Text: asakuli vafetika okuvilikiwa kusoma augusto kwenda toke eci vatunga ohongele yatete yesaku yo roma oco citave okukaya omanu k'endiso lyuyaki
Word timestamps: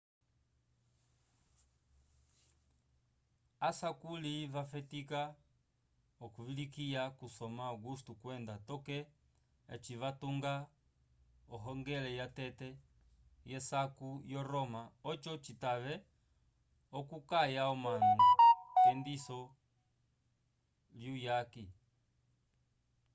asakuli 3.69 4.33
vafetika 4.55 5.21
okuvilikiwa 6.25 7.03
kusoma 7.19 7.63
augusto 7.73 8.11
kwenda 8.21 8.53
toke 8.69 8.97
eci 9.73 9.93
vatunga 10.01 10.53
ohongele 11.55 12.09
yatete 12.19 12.69
yesaku 13.51 14.09
yo 14.31 14.39
roma 14.51 14.81
oco 15.11 15.31
citave 15.43 15.95
okukaya 16.99 17.61
omanu 17.73 18.13
k'endiso 18.81 19.39
lyuyaki 20.99 21.65